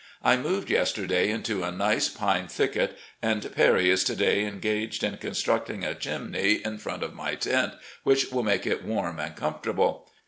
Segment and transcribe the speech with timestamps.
[0.23, 5.17] I moved yesterday into a nice pine thicket, and Perry is to day engaged in
[5.17, 9.53] constructing a chimney in front of my tent, which will make it warm and com
[9.61, 10.07] fortable.